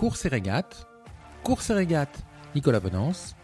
[0.00, 0.86] Course et régate,
[1.44, 3.36] Course et régate, Nicolas Bonance,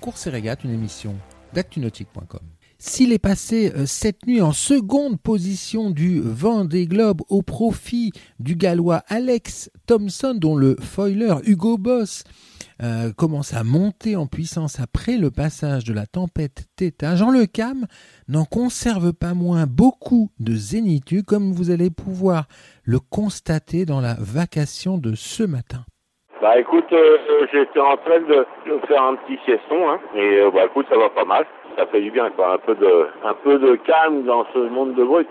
[0.00, 1.16] Course et régate, une émission
[1.54, 2.38] d'actunautique.com.
[2.78, 8.54] S'il est passé euh, cette nuit en seconde position du Vendée Globe au profit du
[8.54, 12.22] gallois Alex Thompson, dont le foiler Hugo Boss
[12.80, 17.46] euh, commence à monter en puissance après le passage de la tempête Theta, Jean Le
[17.46, 17.88] Cam
[18.28, 22.46] n'en conserve pas moins beaucoup de zénitude, comme vous allez pouvoir
[22.84, 25.84] le constater dans la vacation de ce matin.
[26.44, 27.16] Bah écoute, euh,
[27.54, 28.46] j'étais en train de,
[28.86, 31.46] faire un petit sieston, hein, et euh, bah écoute, ça va pas mal.
[31.78, 32.26] Ça fait du bien.
[32.26, 35.26] Un peu de, un peu de calme dans ce monde de brut.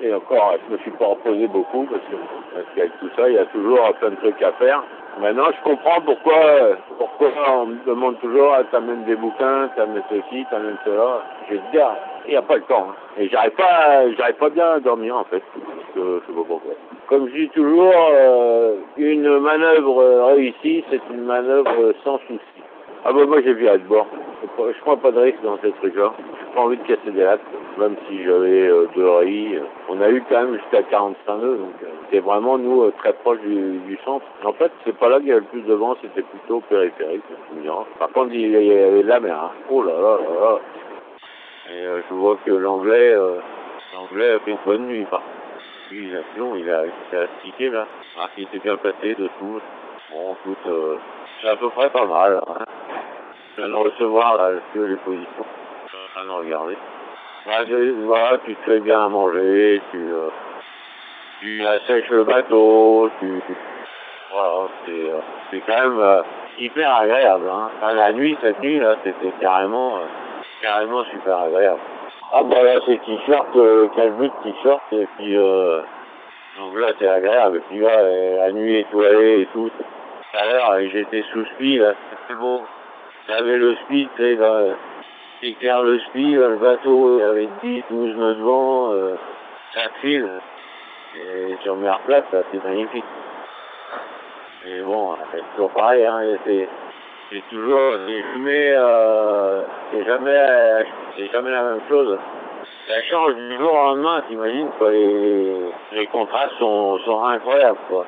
[0.00, 3.38] Et encore, je me suis pas reposé beaucoup parce que qu'avec tout ça, il y
[3.38, 4.82] a toujours plein de trucs à faire.
[5.20, 6.40] Maintenant, je comprends pourquoi,
[6.96, 11.24] pourquoi on me demande toujours, ah, t'amènes des bouquins, t'amènes ceci, t'amènes cela.
[11.46, 11.72] Je vais te
[12.26, 12.88] il n'y a pas le temps.
[12.90, 12.94] Hein.
[13.18, 15.42] Et j'arrive pas, j'arrive pas bien à dormir en fait.
[15.94, 16.72] je sais pas pourquoi.
[17.08, 22.40] Comme je dis toujours, euh, une manœuvre réussie, c'est une manœuvre sans souci.
[23.06, 24.06] Ah bah moi j'ai vu à bord.
[24.58, 26.12] Je prends pas de risque dans ces trucs-là.
[26.18, 27.40] J'ai pas envie de casser des lattes,
[27.78, 29.60] même si j'avais euh, deux rails.
[29.90, 33.40] On a eu quand même jusqu'à 45 nœuds, donc euh, c'était vraiment nous très proche
[33.40, 34.24] du, centre.
[34.44, 37.22] En fait, c'est pas là qu'il y avait le plus de vent, c'était plutôt périphérique.
[37.98, 39.36] Par contre, il y avait de la mer.
[39.36, 39.50] Hein.
[39.70, 40.60] Oh là là là là.
[41.70, 43.14] Et je vois que l'anglais,
[43.94, 45.06] l'anglais a fait une bonne nuit.
[45.90, 47.86] Lui, il a, il a stické là.
[48.18, 49.60] Ah, il était bien placé dessous.
[50.10, 51.00] Bon, écoute,
[51.40, 52.40] c'est à peu près pas mal.
[52.46, 52.64] Hein.
[53.56, 55.46] Je viens de recevoir là, les positions.
[55.86, 56.76] Je train de regarder.
[57.46, 60.28] Bah, tu te fais bien à manger, tu, euh,
[61.40, 63.42] tu assèches le bateau, tu,
[64.32, 65.20] voilà, c'est, euh,
[65.50, 66.22] c'est quand même euh,
[66.58, 67.44] hyper agréable.
[67.50, 67.92] Hein.
[67.92, 70.06] la nuit, cette nuit là, c'était carrément, euh,
[70.60, 71.80] carrément super agréable.
[72.32, 73.88] Ah bah là, c'est t-shirt, euh,
[74.18, 75.36] but t-shirt, et puis
[76.58, 77.58] donc là, c'est agréable.
[77.58, 79.70] Et puis là, la nuit étoilée et tout.
[79.70, 82.62] Tout à l'heure, j'étais sous spi, là, c'était beau.
[83.28, 88.92] J'avais le spi, tu sais, le spi, le bateau avait 10, 12 nœuds de vent,
[88.92, 89.14] euh,
[89.72, 89.80] ça.
[91.16, 93.04] Et sur mes replaces, c'est magnifique.
[94.66, 96.20] Et bon, c'est toujours pareil, hein,
[97.30, 99.62] c'est, toujours, c'est euh,
[100.06, 100.84] jamais,
[101.16, 102.18] c'est jamais la même chose.
[102.86, 105.56] Ça change du jour au lendemain, t'imagines, quoi, les,
[105.92, 108.06] les contrastes sont, sont incroyables, quoi.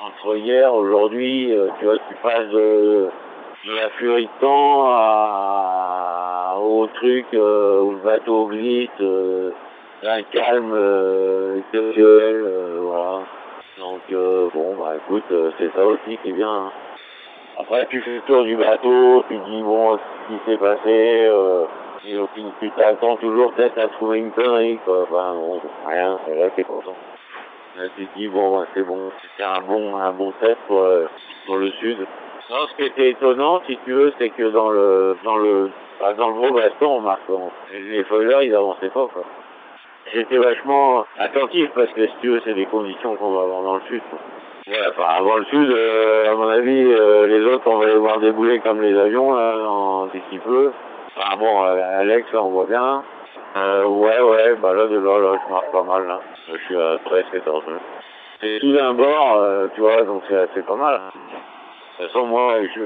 [0.00, 3.08] Entre hier, aujourd'hui, euh, tu vois, tu passes de,
[3.64, 4.88] la furie de temps
[6.60, 9.50] au truc euh, où le bateau glisse, euh,
[10.02, 13.20] un calme euh, euh, voilà.
[13.78, 15.24] Donc bon bah écoute,
[15.58, 16.48] c'est ça aussi qui est bien.
[16.48, 16.72] Hein.
[17.58, 21.30] Après tu fais le tour du bateau, tu dis bon ce qui s'est passé,
[22.04, 22.30] et donc
[22.60, 25.02] tu t'attends toujours peut-être à trouver une connerie quoi.
[25.02, 26.96] Enfin bon, rien, c'est là t'es content.
[27.96, 31.70] Tu te dis bon bah, c'est bon, c'était un bon un bon test pour, le
[31.72, 31.98] sud.
[32.50, 35.70] Non, ce qui était étonnant, si tu veux, c'est que dans le dans le
[36.00, 37.22] bah, dans le gros baston, on marque,
[37.72, 39.22] les foilers, ils avançaient pas, quoi.
[40.12, 43.76] J'étais vachement attentif parce que si tu veux, c'est des conditions qu'on va avoir dans
[43.76, 44.02] le sud.
[44.68, 48.18] Enfin, avant le sud, euh, à mon avis, euh, les autres, on va les voir
[48.20, 50.72] débouler comme les avions, là, en d'ici peu.
[51.16, 53.02] Enfin bon, euh, Alex, là, on voit bien.
[53.56, 56.20] ouais, ouais, bah là, déjà, là, je marque pas mal, là.
[56.50, 57.64] Je suis à 13, 14
[58.40, 59.44] C'est tout d'un bord,
[59.74, 61.00] tu vois, donc c'est pas mal.
[61.98, 62.80] De toute façon, moi, je,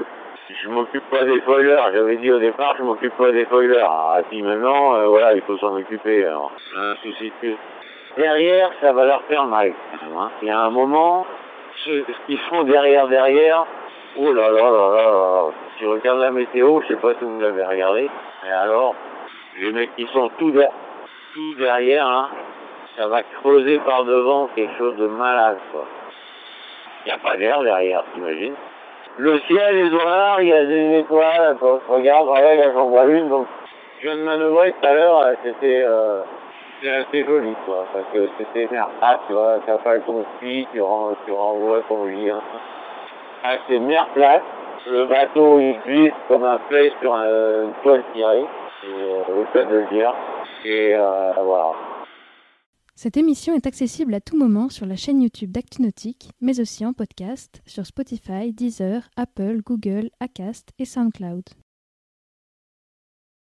[0.63, 1.91] je m'occupe pas des foilers.
[1.93, 3.83] J'avais dit au départ, je m'occupe pas des foilers.
[3.83, 6.25] Ah, puis maintenant, euh, voilà, il faut s'en occuper.
[6.25, 7.55] Un souci de
[8.17, 9.73] Derrière, ça va leur faire mal.
[10.01, 10.29] Hein.
[10.41, 11.25] Il y a un moment,
[11.85, 13.65] ce, qu'ils font derrière, derrière,
[14.17, 17.39] oh là là là là, si tu regardes la météo, je sais pas si vous
[17.39, 18.09] l'avez regardé,
[18.43, 18.95] mais alors,
[19.59, 20.53] les mecs qui sont tout,
[21.57, 22.29] derrière, hein,
[22.97, 25.85] ça va creuser par devant quelque chose de malade, quoi.
[27.05, 28.55] Il n'y a pas d'air derrière, t'imagines
[29.17, 31.57] le ciel est noir, il y a des étoiles,
[31.89, 33.47] regarde, regarde, j'en vois une, donc
[33.99, 36.21] je viens de manœuvrer tout à l'heure, euh, c'était euh,
[36.83, 38.87] assez joli, quoi, parce que c'était mer
[39.27, 40.79] tu vois, t'as pas le conflit, tu,
[41.25, 42.39] tu renvoies ton lien.
[43.43, 44.43] Ah, c'est mer plate,
[44.87, 48.45] le bateau il glisse comme un flèche sur un, toile tirée,
[48.81, 50.13] c'est le fait de le dire,
[50.65, 51.71] et euh, voilà.
[52.95, 56.93] Cette émission est accessible à tout moment sur la chaîne YouTube d'ActuNautique, mais aussi en
[56.93, 61.43] podcast sur Spotify, Deezer, Apple, Google, Acast et SoundCloud.